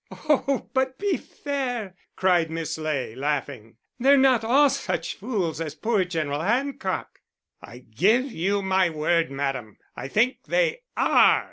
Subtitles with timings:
[0.09, 3.77] "Oh, but be fair," cried Miss Ley, laughing.
[3.99, 7.19] "They're not all such fools as poor General Hancock."
[7.61, 11.39] "I give you my word, madam, I think they are....